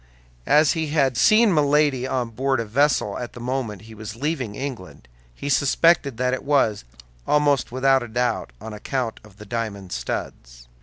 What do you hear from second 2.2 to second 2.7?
board a